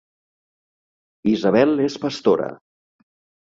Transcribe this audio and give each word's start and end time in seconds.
Isabel 1.33 1.75
és 1.85 1.99
pastora 2.07 2.49